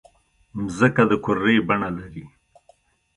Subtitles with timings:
[0.61, 2.23] مځکه د کُرې بڼه لري.